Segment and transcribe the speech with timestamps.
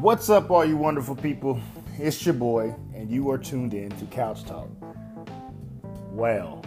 [0.00, 1.60] What's up, all you wonderful people?
[1.98, 4.68] It's your boy, and you are tuned in to Couch Talk.
[6.12, 6.64] Well,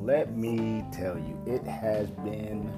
[0.00, 2.72] let me tell you, it has been,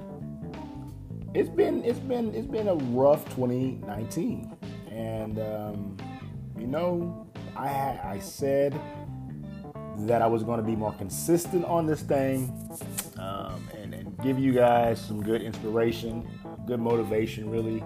[1.33, 4.53] it's been, it's been, it's been a rough 2019,
[4.91, 5.97] and um,
[6.57, 7.25] you know,
[7.55, 7.69] I
[8.03, 8.77] I said
[9.99, 12.51] that I was going to be more consistent on this thing,
[13.17, 16.27] um, and, and give you guys some good inspiration,
[16.65, 17.81] good motivation, really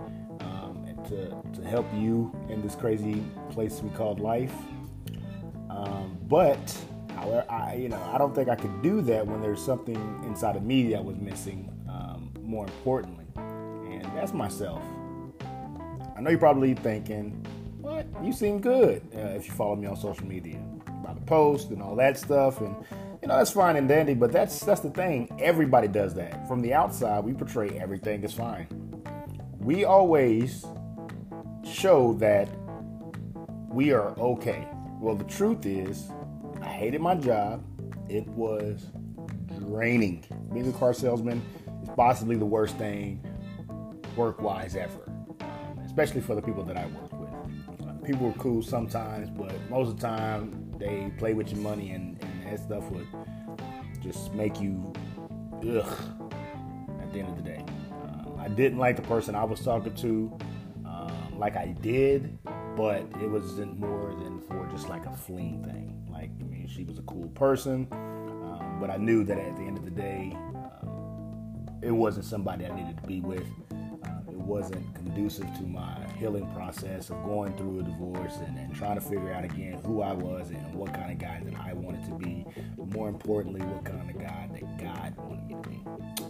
[1.13, 4.53] to, to help you in this crazy place we call life.
[5.69, 6.77] Um, but
[7.49, 9.95] I, you know, I don't think I could do that when there's something
[10.25, 11.69] inside of me that was missing.
[11.89, 14.81] Um, more importantly, and that's myself.
[16.15, 17.45] I know you're probably thinking,
[17.81, 18.05] "What?
[18.23, 21.81] You seem good." Uh, if you follow me on social media, about the post and
[21.81, 22.75] all that stuff, and
[23.21, 24.13] you know that's fine and dandy.
[24.15, 25.29] But that's that's the thing.
[25.39, 26.47] Everybody does that.
[26.47, 28.67] From the outside, we portray everything is fine.
[29.59, 30.65] We always
[31.73, 32.49] show that
[33.69, 34.67] we are okay.
[34.99, 36.09] Well, the truth is,
[36.61, 37.63] I hated my job.
[38.09, 38.85] It was
[39.59, 40.23] draining.
[40.53, 41.43] Being a car salesman
[41.81, 43.25] is possibly the worst thing
[44.15, 45.11] work wise ever,
[45.83, 48.03] especially for the people that I work with.
[48.03, 52.21] People are cool sometimes, but most of the time they play with your money and,
[52.21, 53.07] and that stuff would
[54.01, 54.93] just make you
[55.61, 55.87] ugh
[57.01, 57.65] at the end of the day.
[57.91, 60.37] Uh, I didn't like the person I was talking to
[61.43, 62.37] like I did,
[62.77, 66.07] but it wasn't more than for just like a fling thing.
[66.09, 69.63] Like, I mean, she was a cool person, um, but I knew that at the
[69.63, 70.31] end of the day,
[70.81, 73.45] um, it wasn't somebody I needed to be with.
[73.73, 78.73] Uh, it wasn't conducive to my healing process of going through a divorce and, and
[78.73, 81.73] trying to figure out again who I was and what kind of guy that I
[81.73, 82.45] wanted to be.
[82.77, 86.22] But more importantly, what kind of guy that God wanted me to be.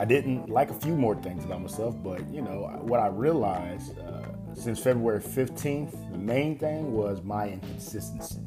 [0.00, 3.98] I didn't like a few more things about myself, but you know what I realized
[3.98, 4.22] uh,
[4.54, 8.40] since February 15th, the main thing was my inconsistency.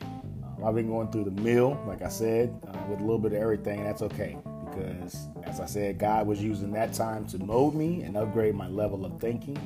[0.00, 3.32] Uh, I've been going through the mill, like I said, uh, with a little bit
[3.32, 7.38] of everything, and that's okay because, as I said, God was using that time to
[7.40, 9.58] mold me and upgrade my level of thinking.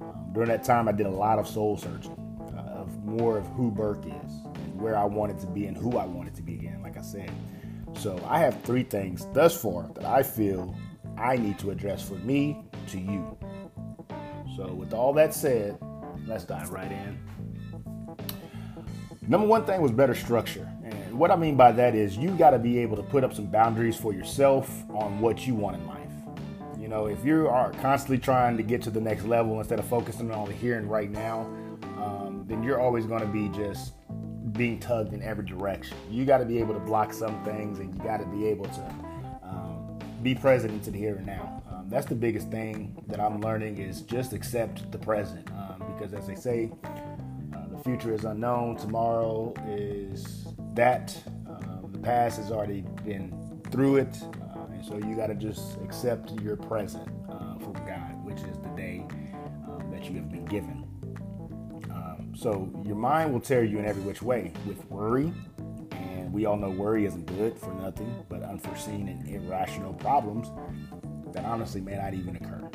[0.00, 2.16] Um, during that time, I did a lot of soul searching
[2.56, 4.32] uh, of more of who Burke is
[4.64, 7.02] and where I wanted to be and who I wanted to be again, like I
[7.02, 7.30] said.
[7.98, 10.76] So I have three things thus far that I feel
[11.16, 13.36] I need to address for me to you.
[14.56, 15.78] So with all that said,
[16.26, 17.18] let's dive right in.
[19.28, 20.70] Number one thing was better structure.
[20.84, 23.34] And what I mean by that is you got to be able to put up
[23.34, 26.06] some boundaries for yourself on what you want in life.
[26.78, 29.86] You know, if you are constantly trying to get to the next level instead of
[29.86, 31.40] focusing on the here and right now,
[31.96, 33.94] um, then you're always going to be just
[34.56, 35.96] being tugged in every direction.
[36.10, 38.66] You got to be able to block some things, and you got to be able
[38.66, 38.94] to
[39.42, 41.62] um, be present into the here and now.
[41.70, 46.14] Um, that's the biggest thing that I'm learning is just accept the present, um, because
[46.14, 48.76] as they say, uh, the future is unknown.
[48.76, 51.16] Tomorrow is that.
[51.48, 53.32] Um, the past has already been
[53.70, 58.24] through it, uh, and so you got to just accept your present uh, from God,
[58.24, 59.04] which is the day
[59.66, 60.85] um, that you have been given.
[62.46, 65.32] So your mind will tear you in every which way with worry.
[65.90, 70.52] And we all know worry isn't good for nothing but unforeseen and irrational problems
[71.32, 72.70] that honestly may not even occur.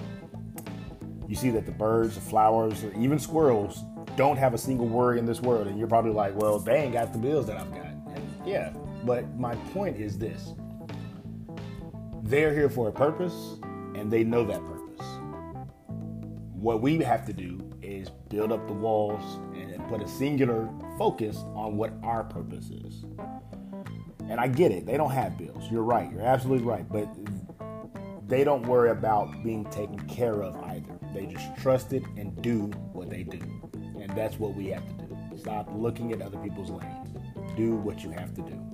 [1.26, 3.86] You see that the birds, the flowers, or even squirrels
[4.18, 5.68] don't have a single worry in this world.
[5.68, 7.86] And you're probably like, well, they ain't got the bills that I've got.
[7.86, 8.74] And yeah,
[9.06, 10.54] but my point is this
[12.24, 13.58] they're here for a purpose
[13.96, 15.08] and they know that purpose.
[16.56, 21.38] What we have to do is build up the walls and put a singular focus
[21.56, 23.06] on what our purpose is.
[24.30, 25.70] And I get it, they don't have bills.
[25.70, 26.88] You're right, you're absolutely right.
[26.88, 27.10] But
[28.28, 30.98] they don't worry about being taken care of either.
[31.14, 33.40] They just trust it and do what they do.
[34.00, 35.18] And that's what we have to do.
[35.38, 37.10] Stop looking at other people's lanes.
[37.58, 38.72] Do what you have to do.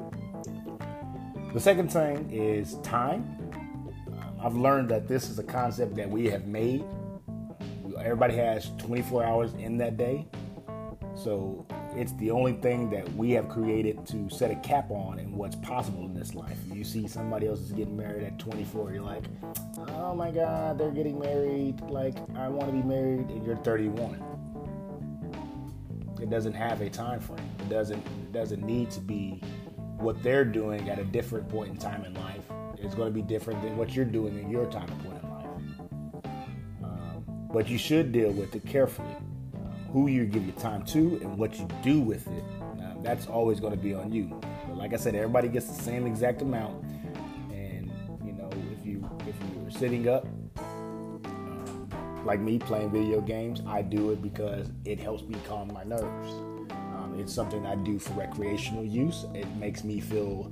[1.54, 3.24] The second thing is time.
[4.12, 6.84] Um, I've learned that this is a concept that we have made
[8.00, 10.28] everybody has 24 hours in that day.
[11.16, 11.66] So
[11.96, 15.56] it's the only thing that we have created to set a cap on and what's
[15.56, 16.58] possible in this life.
[16.72, 19.24] You see somebody else is getting married at 24, you're like,
[19.90, 21.82] oh my God, they're getting married.
[21.82, 24.24] Like, I want to be married, and you're 31.
[26.22, 27.50] It doesn't have a time frame.
[27.60, 29.42] It doesn't it doesn't need to be
[29.98, 32.44] what they're doing at a different point in time in life.
[32.78, 35.17] It's going to be different than what you're doing in your time point
[37.52, 39.16] but you should deal with it carefully.
[39.92, 42.44] Who you give your time to and what you do with it.
[42.62, 44.40] Um, that's always going to be on you.
[44.68, 46.84] But like I said, everybody gets the same exact amount.
[47.52, 47.92] And
[48.24, 50.26] you know, if you if you're sitting up,
[51.26, 51.90] um,
[52.26, 56.32] like me playing video games, I do it because it helps me calm my nerves.
[56.72, 59.26] Um, it's something I do for recreational use.
[59.34, 60.52] It makes me feel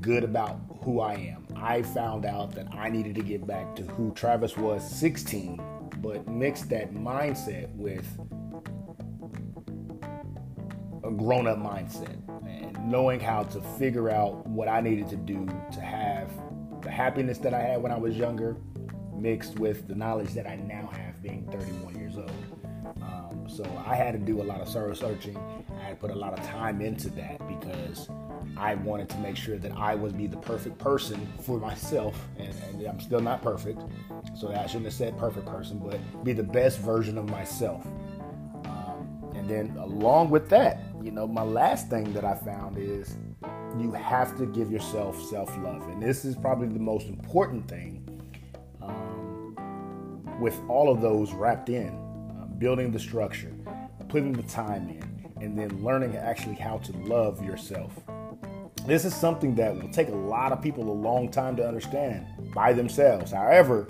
[0.00, 1.47] good about who I am.
[1.60, 5.60] I found out that I needed to get back to who Travis was 16,
[5.98, 8.06] but mixed that mindset with
[11.04, 12.16] a grown up mindset
[12.46, 16.30] and knowing how to figure out what I needed to do to have
[16.82, 18.56] the happiness that I had when I was younger
[19.14, 22.30] mixed with the knowledge that I now have being 31 years old.
[23.02, 25.36] Um, so I had to do a lot of soul searching.
[26.00, 28.08] Put a lot of time into that because
[28.56, 32.54] I wanted to make sure that I would be the perfect person for myself, and,
[32.68, 33.82] and, I'm still not perfect,
[34.36, 37.84] so I shouldn't have said perfect person, but be the best version of myself.
[38.64, 43.16] Um, and then along with that, you know, my last thing that I found is
[43.78, 48.04] you have to give yourself self love, and this is probably the most important thing.
[48.82, 49.56] Um,
[50.40, 53.52] with all of those wrapped in, uh, building the structure,
[54.08, 55.07] putting the time in,
[55.40, 57.92] and then learning actually how to love yourself
[58.88, 62.26] this is something that will take a lot of people a long time to understand
[62.54, 63.32] by themselves.
[63.32, 63.86] However,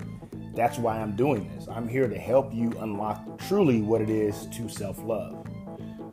[0.53, 1.69] that's why I'm doing this.
[1.69, 5.47] I'm here to help you unlock truly what it is to self love.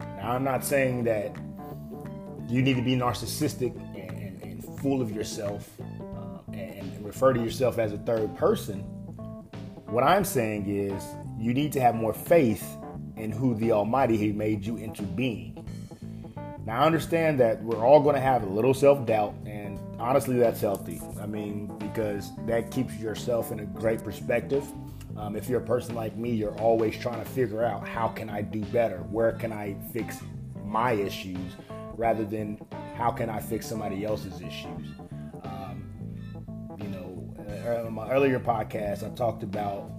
[0.00, 1.34] Now, I'm not saying that
[2.48, 7.78] you need to be narcissistic and, and, full of yourself uh, and refer to yourself
[7.78, 8.80] as a third person.
[9.86, 11.02] What I'm saying is
[11.40, 12.76] you need to have more faith
[13.16, 15.64] in who the Almighty He made you into being.
[16.66, 20.36] Now, I understand that we're all going to have a little self doubt, and honestly,
[20.36, 21.00] that's healthy.
[21.20, 24.64] I mean, because that keeps yourself in a great perspective.
[25.16, 28.28] Um, if you're a person like me, you're always trying to figure out how can
[28.28, 28.98] I do better?
[28.98, 30.18] Where can I fix
[30.64, 31.52] my issues
[31.94, 32.58] rather than
[32.96, 34.88] how can I fix somebody else's issues?
[35.42, 35.84] Um,
[36.78, 37.34] you know,
[37.64, 39.90] uh, in my earlier podcast, I talked about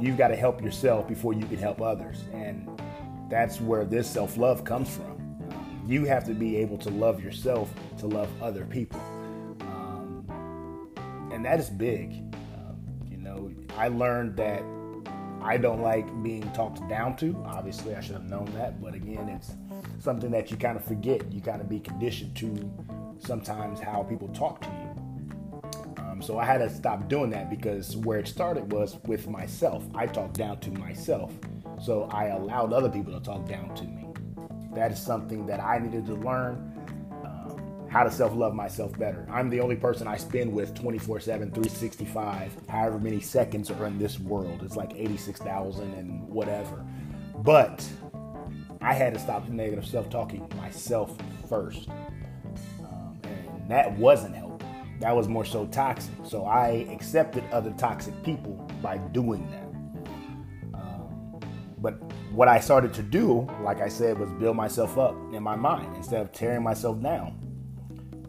[0.00, 2.24] you've got to help yourself before you can help others.
[2.32, 2.68] And
[3.30, 5.12] that's where this self love comes from
[5.86, 9.00] you have to be able to love yourself to love other people.
[9.60, 10.24] Um,
[11.32, 12.12] and that is big.
[12.54, 12.80] Um,
[13.10, 14.62] you know, I learned that
[15.40, 17.36] I don't like being talked down to.
[17.46, 18.80] Obviously, I should have known that.
[18.80, 19.52] But again, it's
[19.98, 21.32] something that you kind of forget.
[21.32, 22.70] You kind of be conditioned to
[23.18, 24.81] sometimes how people talk to you.
[26.22, 29.84] So I had to stop doing that because where it started was with myself.
[29.94, 31.32] I talked down to myself.
[31.82, 34.02] So I allowed other people to talk down to me
[34.74, 36.72] that is something that I needed to learn
[37.24, 39.26] um, how to self love myself better.
[39.30, 43.98] I'm the only person I spend with 24 7, 365, however many seconds are in
[43.98, 44.62] this world.
[44.62, 46.84] It's like 86,000 and whatever.
[47.38, 47.86] But
[48.80, 51.16] I had to stop the negative self talking myself
[51.48, 51.88] first.
[52.80, 54.41] Um, and that wasn't.
[55.02, 56.14] That was more so toxic.
[56.22, 60.78] So I accepted other toxic people by doing that.
[60.78, 61.40] Um,
[61.78, 61.94] but
[62.30, 65.96] what I started to do, like I said, was build myself up in my mind
[65.96, 67.36] instead of tearing myself down.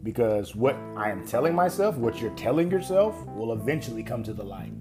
[0.02, 4.44] Because what I am telling myself, what you're telling yourself, will eventually come to the
[4.44, 4.74] light.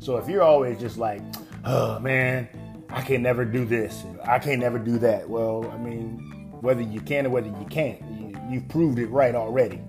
[0.00, 1.22] So if you're always just like,
[1.64, 2.46] oh man,
[2.90, 5.26] I can never do this, I can never do that.
[5.26, 8.02] Well, I mean, whether you can or whether you can't,
[8.50, 9.80] you, have proved it right already.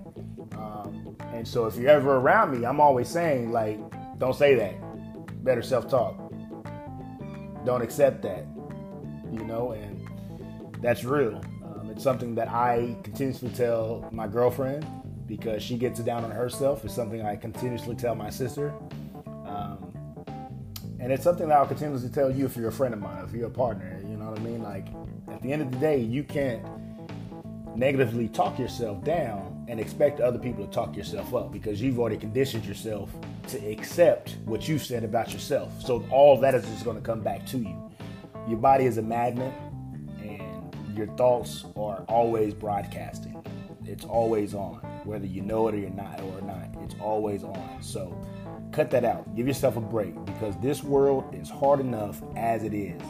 [1.40, 3.78] And so if you're ever around me, I'm always saying, like,
[4.18, 4.74] don't say that.
[5.42, 6.18] Better self talk
[7.64, 8.44] don't accept that,
[9.32, 10.06] you know, and
[10.82, 11.40] that's real.
[11.64, 14.86] Um, it's something that I continuously tell my girlfriend
[15.26, 16.84] because she gets it down on herself.
[16.84, 18.74] It's something I continuously tell my sister.
[19.46, 19.94] Um,
[20.98, 23.32] and it's something that I'll continuously tell you if you're a friend of mine, if
[23.32, 24.62] you're a partner, you know what I mean?
[24.62, 24.88] Like,
[25.28, 26.62] at the end of the day, you can't
[27.74, 32.16] negatively talk yourself down and expect other people to talk yourself up because you've already
[32.16, 33.08] conditioned yourself
[33.46, 35.80] to accept what you've said about yourself.
[35.80, 37.90] So all that is just going to come back to you.
[38.48, 39.54] Your body is a magnet
[40.18, 43.40] and your thoughts are always broadcasting.
[43.86, 46.66] It's always on, whether you know it or you're not or not.
[46.82, 47.78] It's always on.
[47.80, 48.12] So
[48.72, 49.36] cut that out.
[49.36, 53.00] Give yourself a break because this world is hard enough as it is.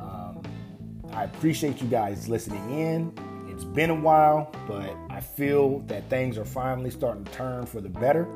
[0.00, 0.42] Um,
[1.12, 3.27] I appreciate you guys listening in.
[3.58, 7.80] It's been a while, but I feel that things are finally starting to turn for
[7.80, 8.28] the better.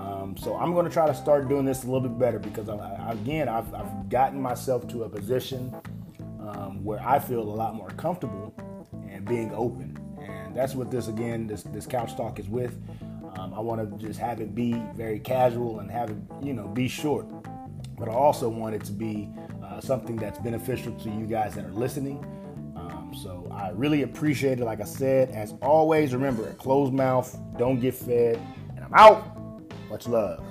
[0.00, 2.68] Um, so I'm going to try to start doing this a little bit better because
[2.68, 5.72] I, again, I've, I've, gotten myself to a position
[6.40, 8.52] um, where I feel a lot more comfortable
[9.08, 9.96] and being open.
[10.20, 12.76] And that's what this again, this this couch talk is with.
[13.36, 16.66] Um, I want to just have it be very casual and have it, you know,
[16.66, 17.28] be short.
[17.96, 19.30] But I also want it to be
[19.62, 22.24] uh, something that's beneficial to you guys that are listening.
[23.66, 24.64] I really appreciate it.
[24.64, 28.40] Like I said, as always, remember closed mouth, don't get fed.
[28.76, 29.26] And I'm out.
[29.90, 30.44] Much love.